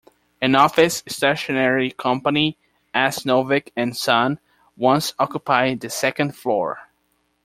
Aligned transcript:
An 0.41 0.55
office 0.55 1.03
stationery 1.07 1.91
company, 1.91 2.57
S. 2.91 3.23
Novick 3.23 3.69
and 3.75 3.95
Son, 3.95 4.39
once 4.75 5.13
occupied 5.19 5.81
the 5.81 5.91
second 5.91 6.35
floor. 6.35 6.89